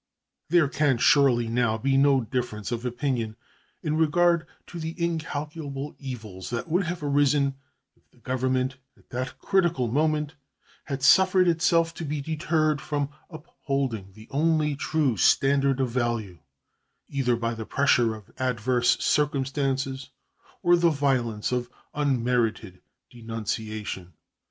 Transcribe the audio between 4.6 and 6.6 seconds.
to the incalculable evils